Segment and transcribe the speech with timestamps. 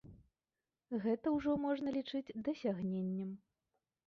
[1.03, 3.31] Гэта ўжо можна лічыць дасягненнем.